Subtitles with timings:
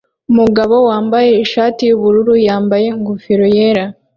[0.31, 3.85] Umugabo wambaye ishati yubururu yambaye ingofero yera